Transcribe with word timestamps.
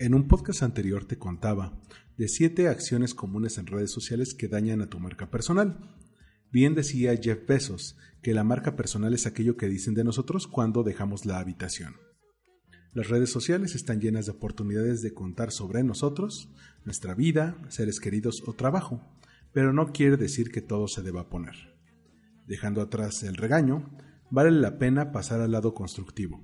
En 0.00 0.14
un 0.14 0.28
podcast 0.28 0.62
anterior 0.62 1.04
te 1.04 1.18
contaba 1.18 1.78
de 2.16 2.26
siete 2.26 2.68
acciones 2.68 3.12
comunes 3.12 3.58
en 3.58 3.66
redes 3.66 3.90
sociales 3.90 4.32
que 4.32 4.48
dañan 4.48 4.80
a 4.80 4.88
tu 4.88 4.98
marca 4.98 5.30
personal. 5.30 5.78
Bien 6.50 6.74
decía 6.74 7.14
Jeff 7.22 7.46
Bezos 7.46 7.98
que 8.22 8.32
la 8.32 8.42
marca 8.42 8.76
personal 8.76 9.12
es 9.12 9.26
aquello 9.26 9.58
que 9.58 9.68
dicen 9.68 9.92
de 9.92 10.02
nosotros 10.02 10.46
cuando 10.46 10.84
dejamos 10.84 11.26
la 11.26 11.38
habitación. 11.38 11.96
Las 12.94 13.10
redes 13.10 13.28
sociales 13.28 13.74
están 13.74 14.00
llenas 14.00 14.24
de 14.24 14.32
oportunidades 14.32 15.02
de 15.02 15.12
contar 15.12 15.50
sobre 15.50 15.84
nosotros, 15.84 16.48
nuestra 16.86 17.14
vida, 17.14 17.62
seres 17.68 18.00
queridos 18.00 18.42
o 18.46 18.54
trabajo, 18.54 19.02
pero 19.52 19.74
no 19.74 19.92
quiere 19.92 20.16
decir 20.16 20.50
que 20.50 20.62
todo 20.62 20.88
se 20.88 21.02
deba 21.02 21.28
poner. 21.28 21.76
Dejando 22.46 22.80
atrás 22.80 23.22
el 23.22 23.36
regaño, 23.36 23.94
vale 24.30 24.50
la 24.50 24.78
pena 24.78 25.12
pasar 25.12 25.42
al 25.42 25.52
lado 25.52 25.74
constructivo. 25.74 26.40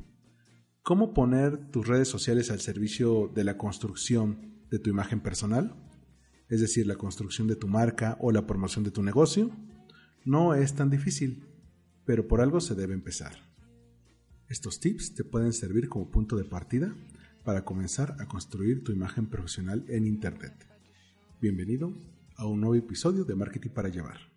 ¿Cómo 0.86 1.12
poner 1.12 1.72
tus 1.72 1.88
redes 1.88 2.06
sociales 2.06 2.52
al 2.52 2.60
servicio 2.60 3.26
de 3.34 3.42
la 3.42 3.58
construcción 3.58 4.54
de 4.70 4.78
tu 4.78 4.88
imagen 4.88 5.18
personal? 5.18 5.74
Es 6.48 6.60
decir, 6.60 6.86
la 6.86 6.94
construcción 6.94 7.48
de 7.48 7.56
tu 7.56 7.66
marca 7.66 8.16
o 8.20 8.30
la 8.30 8.46
promoción 8.46 8.84
de 8.84 8.92
tu 8.92 9.02
negocio. 9.02 9.50
No 10.24 10.54
es 10.54 10.76
tan 10.76 10.88
difícil, 10.88 11.44
pero 12.04 12.28
por 12.28 12.40
algo 12.40 12.60
se 12.60 12.76
debe 12.76 12.94
empezar. 12.94 13.32
Estos 14.48 14.78
tips 14.78 15.16
te 15.16 15.24
pueden 15.24 15.52
servir 15.52 15.88
como 15.88 16.08
punto 16.12 16.36
de 16.36 16.44
partida 16.44 16.94
para 17.42 17.64
comenzar 17.64 18.14
a 18.20 18.28
construir 18.28 18.84
tu 18.84 18.92
imagen 18.92 19.26
profesional 19.26 19.84
en 19.88 20.06
Internet. 20.06 20.54
Bienvenido 21.40 21.92
a 22.36 22.46
un 22.46 22.60
nuevo 22.60 22.76
episodio 22.76 23.24
de 23.24 23.34
Marketing 23.34 23.70
para 23.70 23.88
Llevar. 23.88 24.35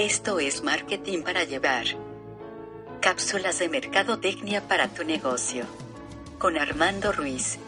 Esto 0.00 0.40
es 0.40 0.64
Marketing 0.64 1.22
para 1.24 1.44
Llevar. 1.44 1.84
Cápsulas 3.02 3.58
de 3.58 3.68
mercadotecnia 3.68 4.66
para 4.66 4.88
tu 4.88 5.04
negocio. 5.04 5.66
Con 6.38 6.56
Armando 6.56 7.12
Ruiz. 7.12 7.58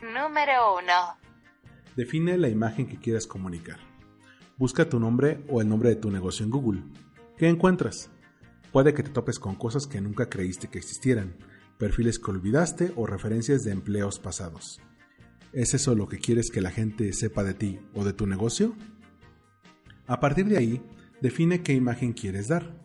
Número 0.00 0.76
1. 0.78 0.86
Define 1.96 2.38
la 2.38 2.48
imagen 2.48 2.86
que 2.86 2.96
quieras 2.96 3.26
comunicar. 3.26 3.80
Busca 4.56 4.88
tu 4.88 5.00
nombre 5.00 5.42
o 5.48 5.60
el 5.60 5.68
nombre 5.68 5.88
de 5.88 5.96
tu 5.96 6.12
negocio 6.12 6.44
en 6.44 6.52
Google. 6.52 6.84
¿Qué 7.36 7.48
encuentras? 7.48 8.08
Puede 8.70 8.94
que 8.94 9.02
te 9.02 9.10
topes 9.10 9.40
con 9.40 9.56
cosas 9.56 9.88
que 9.88 10.00
nunca 10.00 10.30
creíste 10.30 10.68
que 10.68 10.78
existieran, 10.78 11.34
perfiles 11.80 12.18
que 12.18 12.30
olvidaste 12.30 12.92
o 12.94 13.06
referencias 13.06 13.64
de 13.64 13.72
empleos 13.72 14.20
pasados. 14.20 14.80
¿Es 15.52 15.74
eso 15.74 15.94
lo 15.96 16.06
que 16.08 16.18
quieres 16.18 16.50
que 16.50 16.60
la 16.60 16.70
gente 16.70 17.12
sepa 17.14 17.42
de 17.42 17.54
ti 17.54 17.80
o 17.94 18.04
de 18.04 18.12
tu 18.12 18.26
negocio? 18.26 18.76
A 20.06 20.20
partir 20.20 20.46
de 20.46 20.58
ahí, 20.58 20.82
define 21.22 21.62
qué 21.62 21.72
imagen 21.72 22.12
quieres 22.12 22.48
dar. 22.48 22.78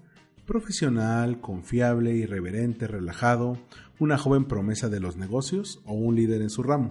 Profesional, 0.47 1.41
confiable, 1.41 2.13
irreverente, 2.13 2.87
relajado, 2.87 3.59
una 3.99 4.17
joven 4.17 4.45
promesa 4.45 4.87
de 4.87 5.01
los 5.01 5.17
negocios 5.17 5.81
o 5.85 5.93
un 5.93 6.15
líder 6.15 6.41
en 6.41 6.49
su 6.49 6.63
ramo. 6.63 6.89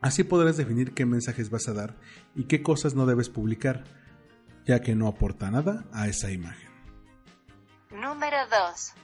Así 0.00 0.24
podrás 0.24 0.56
definir 0.56 0.94
qué 0.94 1.06
mensajes 1.06 1.48
vas 1.48 1.68
a 1.68 1.74
dar 1.74 1.96
y 2.34 2.44
qué 2.44 2.62
cosas 2.62 2.96
no 2.96 3.06
debes 3.06 3.28
publicar, 3.28 3.84
ya 4.66 4.80
que 4.80 4.96
no 4.96 5.06
aporta 5.06 5.48
nada 5.50 5.84
a 5.92 6.08
esa 6.08 6.32
imagen. 6.32 6.70
Número 7.92 8.38
2. 8.50 8.94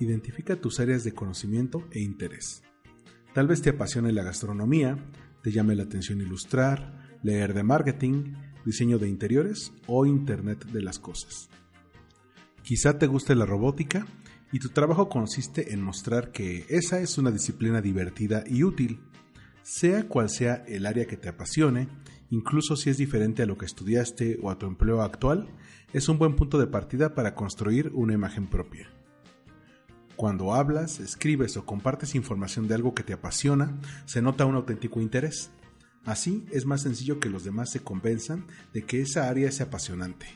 Identifica 0.00 0.56
tus 0.56 0.80
áreas 0.80 1.04
de 1.04 1.12
conocimiento 1.12 1.86
e 1.90 2.00
interés. 2.00 2.62
Tal 3.34 3.46
vez 3.46 3.62
te 3.62 3.70
apasione 3.70 4.12
la 4.12 4.22
gastronomía, 4.22 4.96
te 5.42 5.52
llame 5.52 5.74
la 5.74 5.84
atención 5.84 6.20
ilustrar, 6.20 7.18
leer 7.22 7.54
de 7.54 7.62
marketing, 7.62 8.34
diseño 8.64 8.98
de 8.98 9.08
interiores 9.08 9.72
o 9.86 10.06
Internet 10.06 10.64
de 10.66 10.82
las 10.82 10.98
cosas. 10.98 11.48
Quizá 12.62 12.98
te 12.98 13.06
guste 13.06 13.34
la 13.34 13.46
robótica 13.46 14.06
y 14.52 14.58
tu 14.58 14.70
trabajo 14.70 15.08
consiste 15.08 15.72
en 15.72 15.82
mostrar 15.82 16.32
que 16.32 16.66
esa 16.68 17.00
es 17.00 17.18
una 17.18 17.30
disciplina 17.30 17.80
divertida 17.80 18.44
y 18.46 18.62
útil 18.62 19.00
sea 19.62 20.08
cual 20.08 20.30
sea 20.30 20.64
el 20.66 20.86
área 20.86 21.06
que 21.06 21.18
te 21.18 21.28
apasione, 21.28 21.88
incluso 22.30 22.74
si 22.74 22.88
es 22.88 22.96
diferente 22.96 23.42
a 23.42 23.46
lo 23.46 23.58
que 23.58 23.66
estudiaste 23.66 24.38
o 24.42 24.50
a 24.50 24.58
tu 24.58 24.66
empleo 24.66 25.02
actual, 25.02 25.48
es 25.92 26.08
un 26.08 26.18
buen 26.18 26.36
punto 26.36 26.58
de 26.58 26.66
partida 26.66 27.14
para 27.14 27.34
construir 27.34 27.90
una 27.94 28.14
imagen 28.14 28.46
propia. 28.46 28.88
Cuando 30.18 30.52
hablas, 30.52 30.98
escribes 30.98 31.56
o 31.56 31.64
compartes 31.64 32.16
información 32.16 32.66
de 32.66 32.74
algo 32.74 32.92
que 32.92 33.04
te 33.04 33.12
apasiona, 33.12 33.78
se 34.04 34.20
nota 34.20 34.46
un 34.46 34.56
auténtico 34.56 35.00
interés. 35.00 35.52
Así 36.04 36.44
es 36.50 36.66
más 36.66 36.82
sencillo 36.82 37.20
que 37.20 37.30
los 37.30 37.44
demás 37.44 37.70
se 37.70 37.84
convenzan 37.84 38.44
de 38.72 38.82
que 38.82 39.00
esa 39.00 39.28
área 39.28 39.48
es 39.48 39.60
apasionante. 39.60 40.26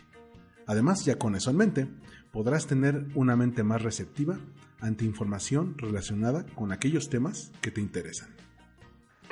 Además, 0.68 1.04
ya 1.04 1.18
con 1.18 1.34
eso 1.34 1.50
en 1.50 1.56
mente, 1.56 1.88
podrás 2.30 2.68
tener 2.68 3.08
una 3.16 3.34
mente 3.34 3.64
más 3.64 3.82
receptiva 3.82 4.38
ante 4.78 5.04
información 5.04 5.76
relacionada 5.76 6.46
con 6.54 6.70
aquellos 6.70 7.10
temas 7.10 7.50
que 7.60 7.72
te 7.72 7.80
interesan. 7.80 8.30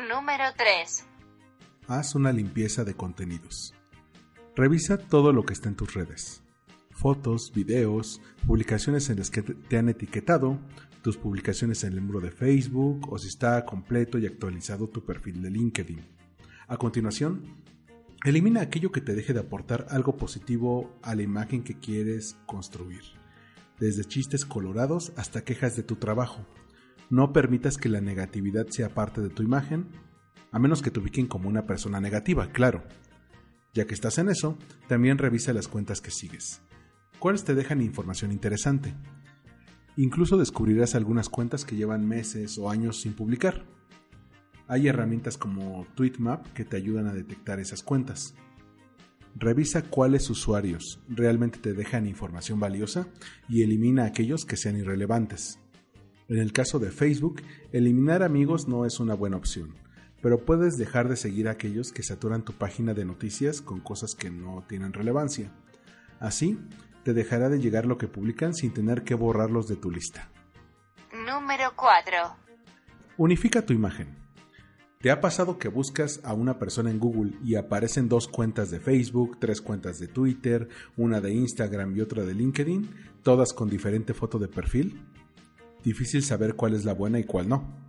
Número 0.09 0.47
3. 0.56 1.05
Haz 1.87 2.16
una 2.16 2.33
limpieza 2.33 2.83
de 2.83 2.94
contenidos. 2.94 3.72
Revisa 4.56 4.99
todo 4.99 5.33
lo 5.33 5.44
que 5.44 5.53
está 5.53 5.69
en 5.69 5.77
tus 5.77 5.94
redes. 5.94 6.43
Fotos, 7.00 7.53
videos, 7.55 8.21
publicaciones 8.47 9.09
en 9.11 9.19
las 9.19 9.31
que 9.31 9.43
te 9.43 9.78
han 9.78 9.88
etiquetado, 9.88 10.59
tus 11.03 11.16
publicaciones 11.16 11.83
en 11.84 11.94
el 11.94 12.03
muro 12.03 12.21
de 12.21 12.31
Facebook 12.31 13.11
o 13.11 13.19
si 13.19 13.28
está 13.28 13.65
completo 13.65 14.19
y 14.19 14.27
actualizado 14.27 14.88
tu 14.88 15.05
perfil 15.05 15.41
de 15.41 15.50
LinkedIn. 15.50 16.00
A 16.69 16.77
continuación, 16.77 17.43
elimina 18.25 18.60
aquello 18.60 18.93
que 18.93 19.00
te 19.00 19.15
deje 19.15 19.33
de 19.33 19.41
aportar 19.41 19.87
algo 19.91 20.16
positivo 20.16 20.94
a 21.03 21.15
la 21.15 21.22
imagen 21.22 21.62
que 21.62 21.78
quieres 21.78 22.37
construir, 22.47 23.03
desde 23.78 24.05
chistes 24.05 24.44
colorados 24.44 25.12
hasta 25.16 25.43
quejas 25.43 25.77
de 25.77 25.83
tu 25.83 25.97
trabajo 25.97 26.47
no 27.10 27.33
permitas 27.33 27.77
que 27.77 27.89
la 27.89 28.00
negatividad 28.00 28.69
sea 28.69 28.94
parte 28.94 29.21
de 29.21 29.31
tu 29.31 29.43
imagen, 29.43 29.89
a 30.53 30.59
menos 30.60 30.81
que 30.81 30.93
te 30.93 31.00
ubiquen 31.00 31.27
como 31.27 31.49
una 31.49 31.66
persona 31.66 32.00
negativa, 32.00 32.53
claro. 32.53 32.84
Ya 33.75 33.84
que 33.87 33.94
estás 33.94 34.19
en 34.19 34.28
eso, 34.28 34.56
también 34.89 35.19
revisa 35.19 35.53
las 35.53 35.66
cuentas 35.66 36.00
que 36.00 36.12
sigues. 36.12 36.62
¿Cuáles 37.20 37.44
te 37.44 37.54
dejan 37.54 37.82
información 37.82 38.32
interesante? 38.32 38.94
Incluso 39.98 40.38
descubrirás 40.38 40.94
algunas 40.94 41.28
cuentas 41.28 41.66
que 41.66 41.76
llevan 41.76 42.08
meses 42.08 42.56
o 42.56 42.70
años 42.70 43.03
sin 43.03 43.12
publicar. 43.12 43.66
Hay 44.66 44.88
herramientas 44.88 45.36
como 45.36 45.86
Tweetmap 45.94 46.47
que 46.54 46.64
te 46.64 46.78
ayudan 46.78 47.09
a 47.09 47.12
detectar 47.12 47.60
esas 47.60 47.82
cuentas. 47.82 48.34
Revisa 49.36 49.82
cuáles 49.82 50.30
usuarios 50.30 50.98
realmente 51.10 51.59
te 51.59 51.75
dejan 51.75 52.06
información 52.06 52.59
valiosa 52.59 53.06
y 53.50 53.64
elimina 53.64 54.06
aquellos 54.06 54.47
que 54.47 54.56
sean 54.56 54.78
irrelevantes. 54.78 55.59
En 56.28 56.38
el 56.38 56.54
caso 56.54 56.78
de 56.78 56.91
Facebook, 56.91 57.42
eliminar 57.70 58.22
amigos 58.22 58.66
no 58.66 58.86
es 58.86 58.98
una 58.98 59.12
buena 59.12 59.36
opción, 59.36 59.75
pero 60.22 60.47
puedes 60.47 60.78
dejar 60.78 61.10
de 61.10 61.16
seguir 61.16 61.48
a 61.48 61.53
aquellos 61.53 61.92
que 61.92 62.03
saturan 62.03 62.47
tu 62.47 62.54
página 62.54 62.94
de 62.94 63.04
noticias 63.04 63.60
con 63.60 63.80
cosas 63.80 64.14
que 64.14 64.30
no 64.30 64.64
tienen 64.66 64.94
relevancia. 64.94 65.53
Así, 66.19 66.59
te 67.05 67.15
dejará 67.15 67.49
de 67.49 67.61
llegar 67.61 67.87
lo 67.87 67.99
que 67.99 68.09
publican 68.09 68.55
sin 68.55 68.72
tener 68.72 69.03
que 69.05 69.15
borrarlos 69.15 69.69
de 69.69 69.77
tu 69.77 69.91
lista. 69.91 70.31
Número 71.12 71.72
4. 71.77 72.19
Unifica 73.16 73.62
tu 73.62 73.72
imagen. 73.72 74.19
¿Te 75.00 75.10
ha 75.10 75.21
pasado 75.21 75.59
que 75.59 75.69
buscas 75.69 76.21
a 76.25 76.34
una 76.34 76.59
persona 76.59 76.91
en 76.91 76.99
Google 76.99 77.33
y 77.43 77.55
aparecen 77.55 78.09
dos 78.09 78.28
cuentas 78.28 78.71
de 78.71 78.81
Facebook, 78.81 79.39
tres 79.41 79.62
cuentas 79.62 79.99
de 79.99 80.09
Twitter, 80.09 80.69
una 80.97 81.21
de 81.21 81.33
Instagram 81.33 81.97
y 81.97 82.03
otra 82.03 82.25
de 82.25 82.34
LinkedIn, 82.34 82.91
todas 83.22 83.55
con 83.55 83.71
diferente 83.71 84.12
foto 84.12 84.39
de 84.39 84.49
perfil? 84.49 85.03
difícil 85.83 86.22
saber 86.22 86.55
cuál 86.55 86.75
es 86.75 86.84
la 86.84 86.94
buena 86.94 87.19
y 87.19 87.25
cuál 87.25 87.49
no. 87.49 87.89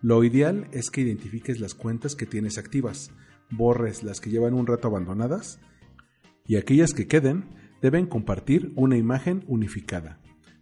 Lo 0.00 0.22
ideal 0.24 0.68
es 0.72 0.90
que 0.90 1.00
identifiques 1.00 1.60
las 1.60 1.74
cuentas 1.74 2.14
que 2.14 2.26
tienes 2.26 2.58
activas, 2.58 3.10
borres 3.50 4.02
las 4.02 4.20
que 4.20 4.30
llevan 4.30 4.54
un 4.54 4.66
rato 4.66 4.88
abandonadas 4.88 5.58
y 6.46 6.56
aquellas 6.56 6.92
que 6.92 7.06
queden 7.06 7.44
deben 7.80 8.06
compartir 8.06 8.72
una 8.76 8.96
imagen 8.96 9.44
unificada. 9.46 10.18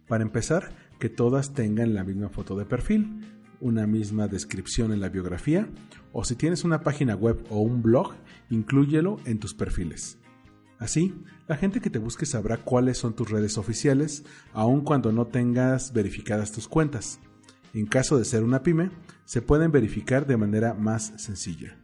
Para 0.07 0.23
empezar, 0.23 0.69
que 0.99 1.09
todas 1.09 1.53
tengan 1.53 1.93
la 1.93 2.03
misma 2.03 2.29
foto 2.29 2.55
de 2.55 2.65
perfil, 2.65 3.21
una 3.59 3.87
misma 3.87 4.27
descripción 4.27 4.91
en 4.93 5.01
la 5.01 5.09
biografía 5.09 5.67
o 6.11 6.23
si 6.23 6.35
tienes 6.35 6.63
una 6.63 6.81
página 6.81 7.15
web 7.15 7.43
o 7.49 7.59
un 7.59 7.81
blog, 7.81 8.13
inclúyelo 8.49 9.17
en 9.25 9.39
tus 9.39 9.53
perfiles. 9.53 10.17
Así, 10.79 11.13
la 11.47 11.57
gente 11.57 11.79
que 11.79 11.89
te 11.89 11.99
busque 11.99 12.25
sabrá 12.25 12.57
cuáles 12.57 12.99
son 12.99 13.15
tus 13.15 13.29
redes 13.31 13.57
oficiales, 13.57 14.23
aun 14.53 14.81
cuando 14.81 15.11
no 15.11 15.25
tengas 15.25 15.91
verificadas 15.91 16.51
tus 16.51 16.67
cuentas. 16.67 17.19
En 17.73 17.87
caso 17.87 18.17
de 18.17 18.25
ser 18.25 18.43
una 18.43 18.61
pyme, 18.61 18.91
se 19.25 19.41
pueden 19.41 19.71
verificar 19.71 20.27
de 20.27 20.37
manera 20.37 20.73
más 20.73 21.13
sencilla. 21.17 21.77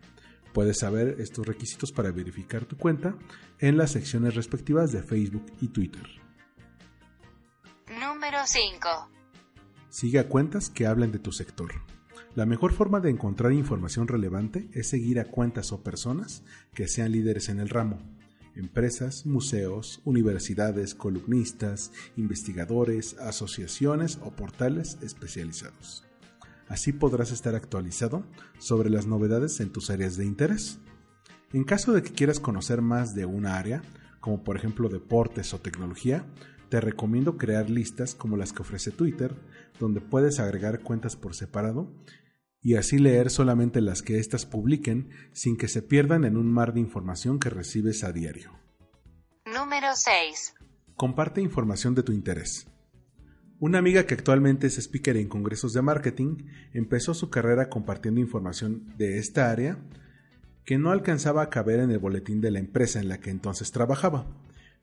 Puedes 0.54 0.80
saber 0.80 1.20
estos 1.20 1.48
requisitos 1.48 1.92
para 1.92 2.12
verificar 2.12 2.66
tu 2.66 2.78
cuenta 2.78 3.16
en 3.60 3.76
las 3.76 3.92
secciones 3.92 4.36
respectivas 4.36 4.92
de 4.92 5.02
Facebook 5.02 5.46
y 5.62 5.70
Twitter. 5.70 6.04
Número 8.00 8.38
5. 8.46 9.10
Sigue 9.90 10.20
a 10.20 10.30
cuentas 10.30 10.70
que 10.70 10.86
hablen 10.86 11.12
de 11.12 11.20
tu 11.20 11.32
sector. 11.32 11.72
La 12.36 12.46
mejor 12.46 12.74
forma 12.74 13.00
de 13.00 13.10
encontrar 13.10 13.52
información 13.52 14.08
relevante 14.08 14.70
es 14.74 14.90
seguir 14.90 15.20
a 15.20 15.26
cuentas 15.26 15.72
o 15.72 15.84
personas 15.84 16.44
que 16.74 16.88
sean 16.88 17.12
líderes 17.12 17.50
en 17.50 17.60
el 17.60 17.70
ramo. 17.70 18.00
Empresas, 18.56 19.26
museos, 19.26 20.02
universidades, 20.06 20.94
columnistas, 20.94 21.92
investigadores, 22.16 23.16
asociaciones 23.20 24.20
o 24.24 24.32
portales 24.32 24.98
especializados. 25.02 26.06
Así 26.74 26.92
podrás 26.92 27.31
estar 27.31 27.54
actualizado 27.54 28.24
sobre 28.58 28.90
las 28.90 29.06
novedades 29.06 29.60
en 29.60 29.72
tus 29.72 29.92
áreas 29.92 30.18
de 30.18 30.25
interés. 30.25 30.80
En 31.52 31.66
caso 31.66 31.94
de 31.94 32.02
que 32.02 32.12
quieras 32.12 32.40
conocer 32.40 32.81
más 32.81 33.14
de 33.14 33.28
una 33.28 33.60
área, 33.60 33.84
como 34.20 34.44
por 34.44 34.58
ejemplo 34.58 34.90
deportes 34.90 35.54
o 35.54 35.60
tecnología, 35.60 36.25
te 36.70 36.81
recomiendo 36.81 37.38
crear 37.38 37.70
listas 37.70 38.16
como 38.16 38.38
las 38.38 38.54
que 38.54 38.64
ofrece 38.64 38.90
Twitter, 38.90 39.36
donde 39.80 40.02
puedes 40.02 40.40
agregar 40.40 40.80
cuentas 40.80 41.16
por 41.16 41.36
separado 41.36 41.94
y 42.60 42.74
así 42.74 42.98
leer 42.98 43.30
solamente 43.30 43.80
las 43.80 44.02
que 44.02 44.18
éstas 44.18 44.48
publiquen 44.48 45.12
sin 45.31 45.58
que 45.58 45.68
se 45.68 45.84
pierdan 45.84 46.24
en 46.24 46.38
un 46.38 46.52
mar 46.52 46.74
de 46.74 46.80
información 46.80 47.38
que 47.38 47.52
recibes 47.52 48.04
a 48.04 48.12
diario. 48.12 48.52
Número 49.46 49.90
6. 49.94 50.56
Comparte 50.96 51.40
información 51.40 51.94
de 51.94 52.02
tu 52.02 52.14
interés. 52.14 52.66
Una 53.63 53.77
amiga 53.77 54.06
que 54.06 54.13
actualmente 54.13 54.68
es 54.68 54.77
speaker 54.77 55.15
en 55.15 55.30
congresos 55.30 55.71
de 55.71 55.81
marketing 55.81 56.36
empezó 56.74 57.13
su 57.13 57.30
carrera 57.30 57.69
compartiendo 57.69 58.19
información 58.19 58.94
de 58.98 59.19
esta 59.19 59.51
área 59.51 59.77
que 60.65 60.77
no 60.77 60.92
alcanzaba 60.92 61.44
a 61.44 61.50
caber 61.50 61.80
en 61.80 61.89
el 61.89 62.00
boletín 62.00 62.42
de 62.42 62.51
la 62.51 62.60
empresa 62.60 63.00
en 63.00 63.07
la 63.07 63.21
que 63.21 63.30
entonces 63.30 63.71
trabajaba. 63.71 64.27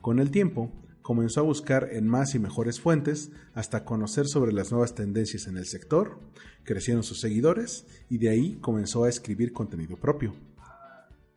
Con 0.00 0.18
el 0.18 0.30
tiempo, 0.30 0.72
comenzó 1.02 1.40
a 1.40 1.42
buscar 1.42 1.90
en 1.92 2.08
más 2.08 2.34
y 2.34 2.38
mejores 2.38 2.80
fuentes 2.80 3.32
hasta 3.52 3.84
conocer 3.84 4.26
sobre 4.26 4.54
las 4.54 4.70
nuevas 4.70 4.94
tendencias 4.94 5.46
en 5.46 5.58
el 5.58 5.66
sector, 5.66 6.18
crecieron 6.64 7.02
sus 7.02 7.20
seguidores 7.20 7.84
y 8.08 8.16
de 8.16 8.30
ahí 8.30 8.56
comenzó 8.62 9.04
a 9.04 9.10
escribir 9.10 9.52
contenido 9.52 9.98
propio. 9.98 10.34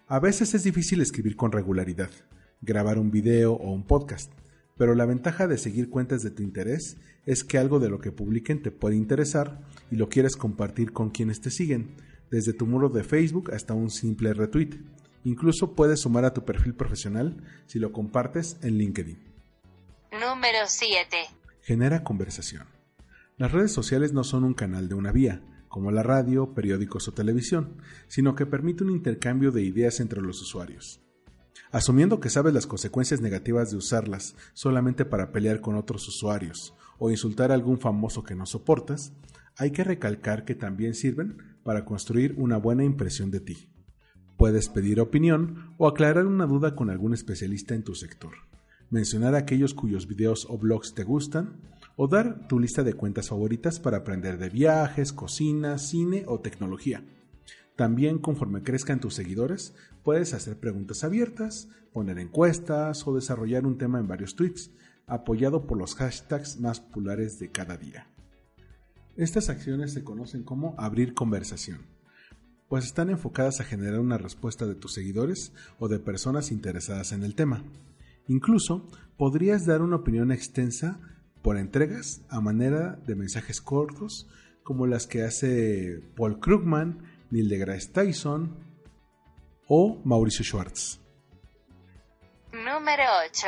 A 0.07 0.21
veces 0.21 0.53
es 0.53 0.63
difícil 0.63 1.01
escribir 1.01 1.35
con 1.35 1.51
regularidad, 1.51 2.09
grabar 2.61 2.97
un 2.97 3.11
video 3.11 3.51
o 3.51 3.73
un 3.73 3.85
podcast, 3.85 4.31
pero 4.77 4.95
la 4.95 5.05
ventaja 5.05 5.47
de 5.47 5.57
seguir 5.57 5.89
cuentas 5.89 6.23
de 6.23 6.31
tu 6.31 6.43
interés 6.43 6.97
es 7.25 7.43
que 7.43 7.57
algo 7.57 7.79
de 7.79 7.89
lo 7.89 7.99
que 7.99 8.11
publiquen 8.11 8.61
te 8.61 8.71
puede 8.71 8.95
interesar 8.95 9.61
y 9.91 9.95
lo 9.95 10.09
quieres 10.09 10.35
compartir 10.35 10.91
con 10.91 11.09
quienes 11.09 11.41
te 11.41 11.51
siguen, 11.51 11.95
desde 12.31 12.53
tu 12.53 12.65
muro 12.65 12.89
de 12.89 13.03
Facebook 13.03 13.51
hasta 13.53 13.73
un 13.73 13.91
simple 13.91 14.33
retweet. 14.33 14.79
Incluso 15.23 15.75
puedes 15.75 16.01
sumar 16.01 16.25
a 16.25 16.33
tu 16.33 16.43
perfil 16.43 16.73
profesional 16.73 17.37
si 17.67 17.79
lo 17.79 17.91
compartes 17.91 18.57
en 18.61 18.77
LinkedIn. 18.77 19.19
Número 20.11 20.59
7. 20.65 21.17
Genera 21.61 22.03
conversación. 22.03 22.67
Las 23.37 23.51
redes 23.51 23.71
sociales 23.71 24.13
no 24.13 24.23
son 24.23 24.43
un 24.43 24.53
canal 24.53 24.89
de 24.89 24.95
una 24.95 25.11
vía, 25.11 25.41
como 25.69 25.91
la 25.91 26.03
radio, 26.03 26.53
periódicos 26.53 27.07
o 27.07 27.13
televisión, 27.13 27.77
sino 28.07 28.35
que 28.35 28.45
permite 28.45 28.83
un 28.83 28.91
intercambio 28.91 29.51
de 29.51 29.63
ideas 29.63 29.99
entre 29.99 30.21
los 30.21 30.41
usuarios. 30.41 31.02
Asumiendo 31.71 32.19
que 32.19 32.29
sabes 32.29 32.53
las 32.53 32.67
consecuencias 32.67 33.21
negativas 33.21 33.71
de 33.71 33.77
usarlas 33.77 34.35
solamente 34.53 35.05
para 35.05 35.31
pelear 35.31 35.61
con 35.61 35.75
otros 35.75 36.07
usuarios 36.07 36.73
o 37.00 37.11
insultar 37.11 37.51
a 37.51 37.55
algún 37.55 37.79
famoso 37.79 38.23
que 38.23 38.35
no 38.35 38.45
soportas, 38.45 39.13
hay 39.57 39.71
que 39.71 39.83
recalcar 39.83 40.45
que 40.45 40.55
también 40.55 40.94
sirven 40.94 41.38
para 41.63 41.85
construir 41.85 42.35
una 42.38 42.57
buena 42.57 42.83
impresión 42.83 43.31
de 43.31 43.39
ti. 43.39 43.69
Puedes 44.38 44.69
pedir 44.69 45.00
opinión 45.00 45.73
o 45.77 45.88
aclarar 45.88 46.25
una 46.25 46.45
duda 46.45 46.75
con 46.75 46.89
algún 46.89 47.13
especialista 47.13 47.75
en 47.75 47.83
tu 47.83 47.95
sector 47.95 48.33
mencionar 48.94 49.33
aquellos 49.33 49.73
cuyos 49.73 50.07
videos 50.07 50.45
o 50.47 50.57
blogs 50.59 50.94
te 50.94 51.03
gustan, 51.03 51.59
o 51.95 52.07
dar 52.07 52.47
tu 52.47 52.59
lista 52.59 52.83
de 52.83 52.94
cuentas 52.94 53.29
favoritas 53.29 53.79
para 53.79 53.97
aprender 53.97 54.38
de 54.38 54.50
viajes, 54.50 55.11
cocina, 55.11 55.79
cine 55.79 56.25
o 56.27 56.39
tecnología. 56.41 57.03
También 57.75 58.19
conforme 58.19 58.61
crezcan 58.61 58.99
tus 58.99 59.15
seguidores, 59.15 59.73
puedes 60.03 60.33
hacer 60.33 60.59
preguntas 60.59 61.03
abiertas, 61.03 61.69
poner 61.91 62.19
encuestas 62.19 63.07
o 63.07 63.15
desarrollar 63.15 63.65
un 63.65 63.77
tema 63.77 63.99
en 63.99 64.07
varios 64.07 64.35
tweets, 64.35 64.71
apoyado 65.07 65.65
por 65.65 65.77
los 65.77 65.95
hashtags 65.95 66.59
más 66.59 66.79
populares 66.79 67.39
de 67.39 67.49
cada 67.49 67.77
día. 67.77 68.07
Estas 69.15 69.49
acciones 69.49 69.93
se 69.93 70.03
conocen 70.03 70.43
como 70.43 70.75
abrir 70.77 71.13
conversación, 71.13 71.81
pues 72.67 72.85
están 72.85 73.09
enfocadas 73.09 73.59
a 73.59 73.63
generar 73.63 73.99
una 73.99 74.17
respuesta 74.17 74.65
de 74.65 74.75
tus 74.75 74.93
seguidores 74.93 75.53
o 75.77 75.87
de 75.87 75.99
personas 75.99 76.51
interesadas 76.51 77.11
en 77.11 77.23
el 77.23 77.35
tema. 77.35 77.63
Incluso 78.27 78.87
podrías 79.17 79.65
dar 79.65 79.81
una 79.81 79.97
opinión 79.97 80.31
extensa 80.31 80.99
por 81.41 81.57
entregas 81.57 82.21
a 82.29 82.39
manera 82.39 82.99
de 83.05 83.15
mensajes 83.15 83.61
cortos 83.61 84.27
como 84.63 84.87
las 84.87 85.07
que 85.07 85.23
hace 85.23 86.01
Paul 86.15 86.39
Krugman, 86.39 87.03
Neil 87.33 87.50
deGrasse 87.50 87.91
Tyson 87.91 88.56
o 89.68 90.00
Mauricio 90.06 90.45
Schwartz. 90.45 91.00
Número 92.51 93.03
8. 93.27 93.47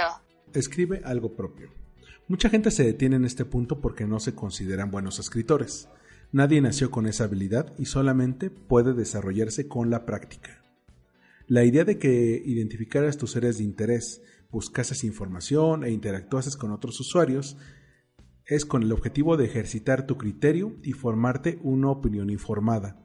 Escribe 0.55 1.01
algo 1.05 1.35
propio. 1.35 1.69
Mucha 2.27 2.49
gente 2.49 2.71
se 2.71 2.83
detiene 2.83 3.17
en 3.17 3.25
este 3.25 3.45
punto 3.45 3.81
porque 3.81 4.07
no 4.07 4.19
se 4.19 4.33
consideran 4.33 4.89
buenos 4.89 5.19
escritores. 5.19 5.87
Nadie 6.31 6.61
nació 6.61 6.89
con 6.89 7.05
esa 7.05 7.25
habilidad 7.25 7.73
y 7.77 7.85
solamente 7.85 8.49
puede 8.49 8.93
desarrollarse 8.93 9.67
con 9.67 9.91
la 9.91 10.03
práctica. 10.07 10.63
La 11.45 11.63
idea 11.63 11.83
de 11.85 11.99
que 11.99 12.41
identificaras 12.43 13.17
tus 13.17 13.35
áreas 13.35 13.59
de 13.59 13.65
interés 13.65 14.23
buscases 14.49 15.03
información 15.03 15.83
e 15.83 15.91
interactuases 15.91 16.57
con 16.57 16.71
otros 16.71 16.99
usuarios, 16.99 17.55
es 18.47 18.65
con 18.65 18.81
el 18.81 18.91
objetivo 18.91 19.37
de 19.37 19.45
ejercitar 19.45 20.07
tu 20.07 20.17
criterio 20.17 20.75
y 20.81 20.93
formarte 20.93 21.59
una 21.61 21.89
opinión 21.89 22.31
informada. 22.31 23.04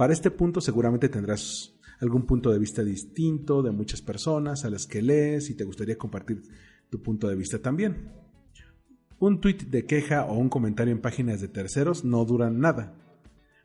Para 0.00 0.14
este 0.14 0.30
punto 0.30 0.62
seguramente 0.62 1.10
tendrás 1.10 1.74
algún 2.00 2.24
punto 2.24 2.50
de 2.50 2.58
vista 2.58 2.82
distinto 2.82 3.62
de 3.62 3.70
muchas 3.70 4.00
personas 4.00 4.64
a 4.64 4.70
las 4.70 4.86
que 4.86 5.02
lees 5.02 5.50
y 5.50 5.54
te 5.54 5.64
gustaría 5.64 5.98
compartir 5.98 6.40
tu 6.88 7.02
punto 7.02 7.28
de 7.28 7.36
vista 7.36 7.58
también. 7.58 8.10
Un 9.18 9.42
tweet 9.42 9.58
de 9.68 9.84
queja 9.84 10.24
o 10.24 10.38
un 10.38 10.48
comentario 10.48 10.90
en 10.90 11.02
páginas 11.02 11.42
de 11.42 11.48
terceros 11.48 12.02
no 12.02 12.24
duran 12.24 12.60
nada. 12.60 12.94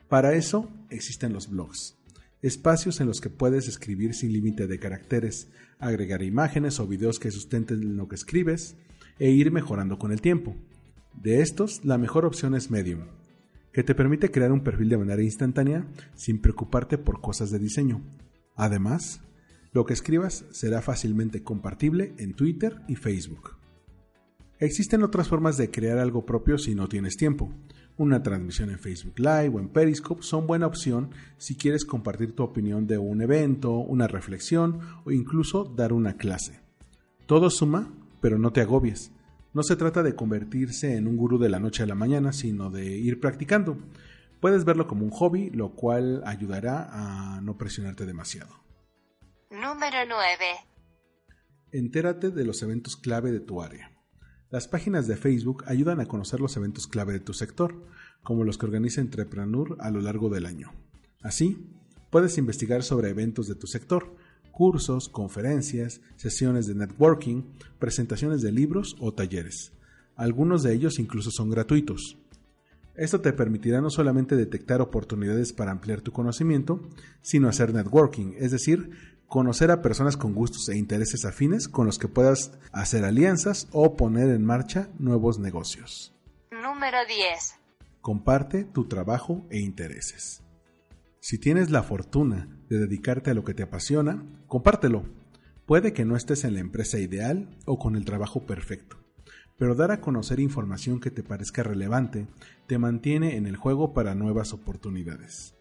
Para 0.10 0.34
eso 0.34 0.70
existen 0.90 1.32
los 1.32 1.50
blogs 1.50 1.98
espacios 2.42 3.00
en 3.00 3.08
los 3.08 3.22
que 3.22 3.30
puedes 3.30 3.70
escribir 3.70 4.14
sin 4.14 4.34
límite 4.34 4.68
de 4.68 4.78
caracteres, 4.78 5.50
agregar 5.80 6.22
imágenes 6.22 6.82
o 6.82 6.86
videos 6.86 7.18
que 7.18 7.32
sustenten 7.32 7.96
lo 7.96 8.10
que 8.10 8.16
escribes 8.16 8.76
e 9.20 9.30
ir 9.30 9.54
mejorando 9.54 9.98
con 9.98 10.12
el 10.12 10.20
tiempo. 10.20 10.54
De 11.14 11.42
estos, 11.42 11.86
la 11.86 11.98
mejor 11.98 12.26
opción 12.26 12.56
es 12.56 12.70
Medium, 12.70 13.06
que 13.75 13.83
te 13.83 13.94
permite 13.94 14.31
crear 14.31 14.54
un 14.54 14.63
perfil 14.63 14.88
de 14.88 14.98
manera 14.98 15.22
instantánea 15.22 15.86
sin 16.16 16.39
preocuparte 16.39 16.98
por 16.98 17.20
cosas 17.20 17.51
de 17.51 17.60
diseño. 17.60 18.01
Además, 18.55 19.20
lo 19.74 19.86
que 19.86 19.91
escribas 19.91 20.46
será 20.51 20.82
fácilmente 20.82 21.44
compartible 21.44 22.13
en 22.17 22.36
Twitter 22.36 22.79
y 22.88 22.96
Facebook. 22.96 23.58
Existen 24.60 25.03
otras 25.03 25.27
formas 25.27 25.58
de 25.58 25.72
crear 25.72 25.98
algo 25.98 26.25
propio 26.25 26.58
si 26.58 26.74
no 26.74 26.88
tienes 26.88 27.17
tiempo. 27.17 27.53
Una 27.98 28.24
transmisión 28.24 28.70
en 28.70 28.79
Facebook 28.79 29.20
Live 29.20 29.51
o 29.53 29.60
en 29.60 29.67
Periscope 29.67 30.24
son 30.24 30.48
buena 30.48 30.67
opción 30.67 31.10
si 31.38 31.55
quieres 31.55 31.84
compartir 31.84 32.34
tu 32.34 32.44
opinión 32.44 32.88
de 32.88 32.98
un 32.98 33.22
evento, 33.22 33.74
una 33.74 34.08
reflexión 34.08 34.79
o 35.03 35.12
incluso 35.12 35.65
dar 35.65 35.91
una 35.91 36.15
clase. 36.15 36.62
Todo 37.25 37.50
suma, 37.50 37.94
pero 38.22 38.39
no 38.39 38.53
te 38.53 38.62
agobies. 38.62 39.12
No 39.56 39.64
se 39.64 39.78
trata 39.78 40.04
de 40.04 40.16
convertirse 40.16 40.98
en 40.98 41.08
un 41.08 41.16
gurú 41.16 41.38
de 41.38 41.48
la 41.48 41.62
noche 41.62 41.82
a 41.82 41.86
la 41.86 41.96
mañana, 41.96 42.34
sino 42.34 42.70
de 42.70 42.98
ir 42.98 43.22
practicando. 43.22 43.78
Puedes 44.42 44.66
verlo 44.66 44.86
como 44.86 45.06
un 45.06 45.12
hobby, 45.12 45.50
lo 45.50 45.76
cual 45.76 46.22
ayudará 46.26 46.90
a 46.92 47.40
no 47.40 47.58
presionarte 47.58 48.06
demasiado. 48.06 48.54
Número 49.50 50.00
9. 50.10 50.46
Entérate 51.72 52.32
de 52.32 52.44
los 52.44 52.62
eventos 52.64 52.98
clave 52.98 53.32
de 53.32 53.40
tu 53.40 53.62
área. 53.62 53.94
Las 54.50 54.68
páginas 54.68 55.08
de 55.08 55.16
Facebook 55.16 55.64
ayudan 55.68 56.02
a 56.02 56.06
conocer 56.06 56.42
los 56.42 56.58
eventos 56.58 56.86
clave 56.86 57.14
de 57.14 57.22
tu 57.22 57.34
sector, 57.34 57.82
como 58.24 58.44
los 58.44 58.58
que 58.58 58.66
organiza 58.66 59.00
Entrepreneur 59.00 59.78
a 59.80 59.90
lo 59.90 60.02
largo 60.02 60.28
del 60.28 60.48
año. 60.48 60.74
Así, 61.24 61.66
puedes 62.10 62.38
investigar 62.38 62.84
sobre 62.84 63.10
eventos 63.10 63.48
de 63.48 63.56
tu 63.56 63.68
sector, 63.68 64.18
cursos, 64.56 65.10
conferencias, 65.10 66.00
sesiones 66.16 66.66
de 66.66 66.76
networking, 66.76 67.44
presentaciones 67.78 68.42
de 68.42 68.54
libros 68.54 68.96
o 69.02 69.14
talleres. 69.14 69.74
Algunos 70.16 70.64
de 70.64 70.74
ellos 70.74 70.98
incluso 70.98 71.30
son 71.30 71.50
gratuitos. 71.50 72.18
Esto 72.96 73.20
te 73.20 73.34
permitirá 73.34 73.82
no 73.82 73.90
solamente 73.90 74.38
detectar 74.38 74.80
oportunidades 74.80 75.52
para 75.52 75.72
ampliar 75.72 76.00
tu 76.00 76.14
conocimiento, 76.14 76.82
sino 77.22 77.50
hacer 77.50 77.74
networking, 77.74 78.36
es 78.38 78.52
decir, 78.52 78.92
conocer 79.28 79.72
a 79.72 79.82
personas 79.82 80.16
con 80.16 80.34
gustos 80.34 80.70
e 80.70 80.78
intereses 80.78 81.26
afines 81.26 81.68
con 81.68 81.86
los 81.86 82.00
que 82.00 82.08
puedas 82.08 82.54
hacer 82.72 83.04
alianzas 83.04 83.68
o 83.74 83.98
poner 83.98 84.30
en 84.30 84.46
marcha 84.46 84.88
nuevos 85.00 85.38
negocios. 85.38 86.14
Número 86.50 87.00
10. 87.06 87.56
Comparte 88.00 88.64
tu 88.64 88.88
trabajo 88.88 89.46
e 89.50 89.60
intereses. 89.60 90.45
Si 91.27 91.39
tienes 91.39 91.72
la 91.72 91.82
fortuna 91.82 92.55
de 92.70 92.77
dedicarte 92.77 93.32
a 93.32 93.34
lo 93.34 93.44
que 93.44 93.55
te 93.55 93.63
apasiona, 93.63 94.24
compártelo. 94.46 95.05
Puede 95.65 95.91
que 95.91 96.05
no 96.05 96.15
estés 96.15 96.44
en 96.44 96.53
la 96.53 96.60
empresa 96.60 97.00
ideal 97.00 97.50
o 97.65 97.79
con 97.79 97.96
el 97.96 98.05
trabajo 98.05 98.46
perfecto, 98.46 98.98
pero 99.58 99.74
dar 99.74 99.89
a 99.89 100.01
conocer 100.01 100.39
información 100.39 101.00
que 101.00 101.10
te 101.10 101.24
parezca 101.24 101.63
relevante 101.63 102.27
te 102.67 102.77
mantiene 102.77 103.38
en 103.38 103.48
el 103.48 103.55
juego 103.55 103.91
para 103.91 104.13
nuevas 104.13 104.53
oportunidades. 104.53 105.55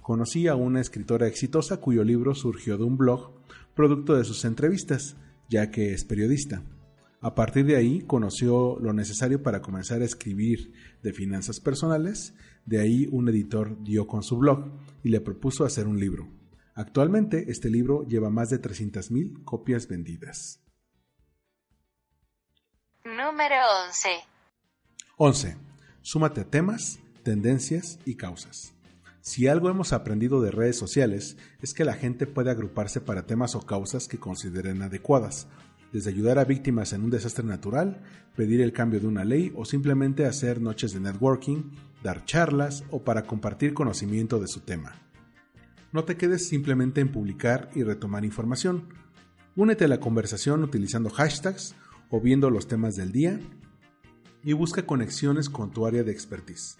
Conocí 0.00 0.48
a 0.48 0.56
una 0.56 0.80
escritora 0.80 1.28
exitosa 1.28 1.76
cuyo 1.76 2.02
libro 2.02 2.34
surgió 2.34 2.76
de 2.76 2.82
un 2.82 2.96
blog 2.96 3.40
producto 3.76 4.16
de 4.16 4.24
sus 4.24 4.44
entrevistas, 4.44 5.16
ya 5.48 5.70
que 5.70 5.94
es 5.94 6.04
periodista. 6.04 6.64
A 7.20 7.36
partir 7.36 7.66
de 7.66 7.76
ahí 7.76 8.00
conoció 8.00 8.80
lo 8.80 8.92
necesario 8.92 9.44
para 9.44 9.62
comenzar 9.62 10.02
a 10.02 10.06
escribir 10.06 10.72
de 11.04 11.12
finanzas 11.12 11.60
personales, 11.60 12.34
de 12.64 12.80
ahí 12.80 13.08
un 13.10 13.28
editor 13.28 13.82
dio 13.82 14.06
con 14.06 14.22
su 14.22 14.38
blog 14.38 14.70
y 15.02 15.08
le 15.08 15.20
propuso 15.20 15.64
hacer 15.64 15.86
un 15.86 15.98
libro. 15.98 16.28
Actualmente 16.74 17.50
este 17.50 17.68
libro 17.68 18.06
lleva 18.06 18.30
más 18.30 18.50
de 18.50 18.60
300.000 18.60 19.44
copias 19.44 19.88
vendidas. 19.88 20.60
Número 23.04 23.56
11. 23.88 24.08
11. 25.16 25.56
Súmate 26.00 26.40
a 26.42 26.50
temas, 26.50 27.00
tendencias 27.22 27.98
y 28.04 28.16
causas. 28.16 28.74
Si 29.20 29.46
algo 29.46 29.70
hemos 29.70 29.92
aprendido 29.92 30.40
de 30.40 30.50
redes 30.50 30.76
sociales 30.76 31.36
es 31.60 31.74
que 31.74 31.84
la 31.84 31.94
gente 31.94 32.26
puede 32.26 32.50
agruparse 32.50 33.00
para 33.00 33.26
temas 33.26 33.54
o 33.54 33.64
causas 33.64 34.08
que 34.08 34.18
consideren 34.18 34.82
adecuadas, 34.82 35.46
desde 35.92 36.10
ayudar 36.10 36.38
a 36.38 36.44
víctimas 36.44 36.92
en 36.92 37.04
un 37.04 37.10
desastre 37.10 37.44
natural, 37.44 38.02
pedir 38.34 38.60
el 38.60 38.72
cambio 38.72 38.98
de 38.98 39.06
una 39.06 39.24
ley 39.24 39.52
o 39.54 39.64
simplemente 39.64 40.26
hacer 40.26 40.60
noches 40.60 40.92
de 40.92 41.00
networking, 41.00 41.70
dar 42.02 42.24
charlas 42.24 42.84
o 42.90 43.02
para 43.02 43.24
compartir 43.24 43.74
conocimiento 43.74 44.38
de 44.38 44.48
su 44.48 44.60
tema. 44.60 44.94
No 45.92 46.04
te 46.04 46.16
quedes 46.16 46.48
simplemente 46.48 47.00
en 47.00 47.12
publicar 47.12 47.70
y 47.74 47.82
retomar 47.82 48.24
información. 48.24 48.88
Únete 49.56 49.84
a 49.84 49.88
la 49.88 50.00
conversación 50.00 50.62
utilizando 50.62 51.10
hashtags 51.10 51.74
o 52.10 52.20
viendo 52.20 52.50
los 52.50 52.66
temas 52.66 52.94
del 52.94 53.12
día 53.12 53.38
y 54.42 54.54
busca 54.54 54.86
conexiones 54.86 55.50
con 55.50 55.70
tu 55.70 55.86
área 55.86 56.02
de 56.02 56.12
expertise 56.12 56.76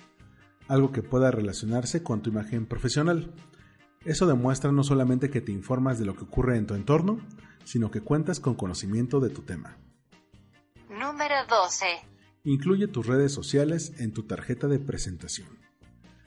algo 0.69 0.93
que 0.93 1.03
pueda 1.03 1.31
relacionarse 1.31 2.03
con 2.03 2.23
tu 2.23 2.31
imagen 2.31 2.67
profesional. 2.67 3.33
Eso 4.05 4.27
demuestra 4.27 4.73
no 4.73 4.83
solamente 4.83 5.31
que 5.31 5.41
te 5.41 5.53
informas 5.53 5.99
de 5.99 6.07
lo 6.07 6.17
que 6.17 6.25
ocurre 6.25 6.57
en 6.57 6.67
tu 6.67 6.75
entorno, 6.75 7.21
sino 7.65 7.91
que 7.91 8.01
cuentas 8.01 8.41
con 8.41 8.55
conocimiento 8.55 9.21
de 9.21 9.31
tu 9.31 9.43
tema. 9.43 9.77
Número 10.89 11.35
12. 11.49 12.12
Incluye 12.45 12.89
tus 12.89 13.07
redes 13.07 13.31
sociales 13.31 13.93
en 13.99 14.13
tu 14.13 14.25
tarjeta 14.25 14.67
de 14.67 14.81
presentación. 14.81 15.47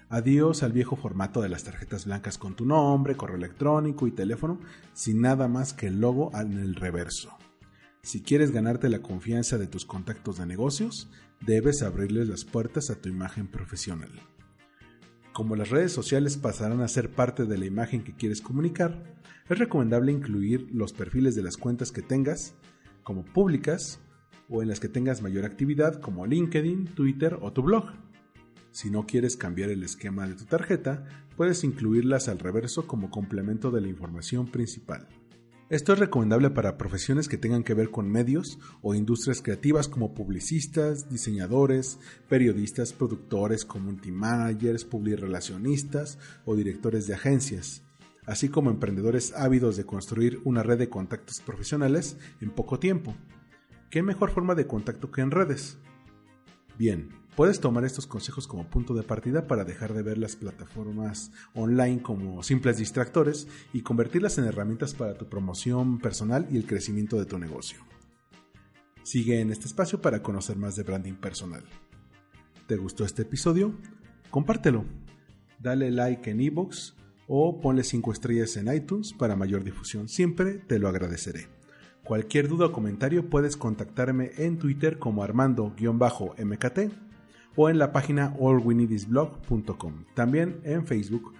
Adiós 0.08 0.64
al 0.64 0.72
viejo 0.72 0.96
formato 0.96 1.42
de 1.42 1.50
las 1.50 1.66
tarjetas 1.66 2.06
blancas 2.06 2.38
con 2.38 2.56
tu 2.56 2.66
nombre, 2.66 3.18
correo 3.18 3.36
electrónico 3.36 4.08
y 4.08 4.12
teléfono, 4.12 4.62
sin 4.94 5.20
nada 5.20 5.50
más 5.50 5.74
que 5.74 5.88
el 5.88 6.00
logo 6.00 6.32
en 6.34 6.58
el 6.58 6.76
reverso. 6.76 7.38
Si 8.02 8.22
quieres 8.22 8.52
ganarte 8.52 8.88
la 8.88 9.02
confianza 9.02 9.58
de 9.58 9.68
tus 9.68 9.84
contactos 9.84 10.38
de 10.38 10.46
negocios, 10.46 11.10
debes 11.46 11.82
abrirles 11.82 12.30
las 12.30 12.46
puertas 12.46 12.90
a 12.90 12.96
tu 12.96 13.10
imagen 13.10 13.48
profesional. 13.48 14.12
Como 15.34 15.58
las 15.58 15.70
redes 15.70 15.92
sociales 15.92 16.38
pasarán 16.38 16.80
a 16.80 16.88
ser 16.88 17.12
parte 17.12 17.44
de 17.44 17.58
la 17.58 17.66
imagen 17.66 18.06
que 18.06 18.16
quieres 18.16 18.40
comunicar, 18.40 19.04
es 19.50 19.60
recomendable 19.60 20.14
incluir 20.14 20.70
los 20.72 20.94
perfiles 20.94 21.36
de 21.36 21.44
las 21.44 21.58
cuentas 21.58 21.92
que 21.92 22.02
tengas 22.02 22.54
como 23.04 23.26
públicas 23.26 24.00
o 24.50 24.62
en 24.62 24.68
las 24.68 24.80
que 24.80 24.90
tengas 24.90 25.22
mayor 25.22 25.46
actividad 25.46 26.00
como 26.00 26.26
LinkedIn, 26.26 26.96
Twitter 26.96 27.38
o 27.42 27.52
tu 27.54 27.64
blog. 27.64 27.86
Si 28.72 28.90
no 28.90 29.06
quieres 29.06 29.38
cambiar 29.38 29.70
el 29.70 29.84
esquema 29.84 30.28
de 30.28 30.36
tu 30.36 30.46
tarjeta, 30.46 31.06
puedes 31.38 31.64
incluirlas 31.64 32.28
al 32.28 32.40
reverso 32.40 32.88
como 32.88 33.10
complemento 33.10 33.72
de 33.72 33.82
la 33.82 33.88
información 33.88 34.48
principal. 34.48 35.08
Esto 35.68 35.94
es 35.94 36.00
recomendable 36.00 36.52
para 36.52 36.78
profesiones 36.78 37.28
que 37.28 37.40
tengan 37.40 37.64
que 37.64 37.74
ver 37.74 37.90
con 37.90 38.08
medios 38.08 38.60
o 38.84 38.94
industrias 38.94 39.42
creativas 39.42 39.88
como 39.88 40.14
publicistas, 40.14 41.10
diseñadores, 41.10 41.98
periodistas, 42.30 42.94
productores, 42.94 43.66
community 43.66 44.12
managers, 44.12 44.86
publirelacionistas 44.86 46.20
o 46.46 46.56
directores 46.56 47.08
de 47.08 47.16
agencias, 47.16 47.82
así 48.28 48.48
como 48.48 48.70
emprendedores 48.70 49.34
ávidos 49.34 49.76
de 49.76 49.86
construir 49.86 50.40
una 50.44 50.62
red 50.62 50.78
de 50.78 50.90
contactos 50.90 51.40
profesionales 51.40 52.18
en 52.42 52.52
poco 52.52 52.78
tiempo. 52.78 53.16
¿Qué 53.96 54.04
mejor 54.04 54.30
forma 54.30 54.56
de 54.56 54.68
contacto 54.68 55.10
que 55.10 55.22
en 55.22 55.32
redes? 55.32 55.78
Bien, 56.78 57.08
puedes 57.38 57.62
tomar 57.62 57.86
estos 57.86 58.06
consejos 58.06 58.46
como 58.46 58.70
punto 58.70 58.94
de 58.94 59.04
partida 59.04 59.48
para 59.48 59.64
dejar 59.64 59.94
de 59.94 60.04
ver 60.04 60.18
las 60.18 60.36
plataformas 60.36 61.32
online 61.54 62.02
como 62.02 62.44
simples 62.44 62.78
distractores 62.78 63.48
y 63.72 63.84
convertirlas 63.84 64.38
en 64.38 64.44
herramientas 64.44 64.94
para 64.94 65.18
tu 65.18 65.30
promoción 65.30 66.00
personal 66.00 66.46
y 66.52 66.58
el 66.58 66.66
crecimiento 66.66 67.18
de 67.18 67.26
tu 67.26 67.40
negocio. 67.40 67.80
Sigue 69.04 69.40
en 69.40 69.50
este 69.50 69.68
espacio 69.68 70.02
para 70.02 70.22
conocer 70.22 70.58
más 70.58 70.76
de 70.76 70.84
branding 70.84 71.14
personal. 71.14 71.64
¿Te 72.68 72.76
gustó 72.76 73.06
este 73.06 73.22
episodio? 73.22 73.76
Compártelo. 74.30 74.84
Dale 75.58 75.90
like 75.90 76.30
en 76.30 76.42
iVoox 76.42 76.96
o 77.30 77.62
ponle 77.62 77.86
5 77.86 78.12
estrellas 78.12 78.58
en 78.58 78.76
iTunes 78.76 79.14
para 79.14 79.38
mayor 79.38 79.64
difusión. 79.64 80.10
Siempre 80.10 80.56
te 80.56 80.80
lo 80.80 80.90
agradeceré. 80.90 81.55
Cualquier 82.06 82.48
duda 82.48 82.68
o 82.68 82.72
comentario 82.72 83.32
puedes 83.32 83.58
contactarme 83.58 84.30
en 84.38 84.60
Twitter 84.60 85.00
como 85.00 85.24
armando-mkt 85.24 86.80
o 87.56 87.68
en 87.68 87.80
la 87.80 87.92
página 87.92 88.36
allwinidisblog.com. 88.40 90.06
También 90.14 90.62
en 90.64 90.86
Facebook 90.86 91.34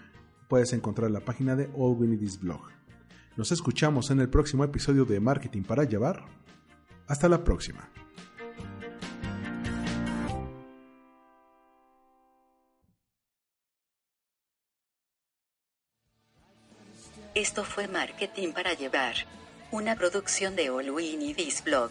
puedes 0.48 0.74
encontrar 0.74 1.12
la 1.12 1.20
página 1.20 1.56
de 1.56 1.66
allwinidisblog. 1.66 2.62
Nos 3.38 3.52
escuchamos 3.52 4.10
en 4.10 4.22
el 4.22 4.28
próximo 4.28 4.64
episodio 4.64 5.06
de 5.06 5.20
Marketing 5.20 5.62
para 5.62 5.84
Llevar. 5.84 6.26
Hasta 7.06 7.30
la 7.30 7.44
próxima. 7.44 7.88
Esto 17.36 17.64
fue 17.64 17.88
Marketing 17.88 18.52
para 18.52 18.74
Llevar 18.74 19.14
una 19.72 19.96
producción 19.96 20.56
de 20.56 20.70
All 20.70 20.92
Blog. 21.64 21.90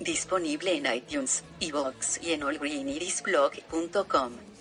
Disponible 0.00 0.76
en 0.76 0.94
iTunes, 0.94 1.44
iVoox 1.60 2.22
y 2.22 2.32
en 2.32 2.42
allgreenidisblog.com. 2.42 4.51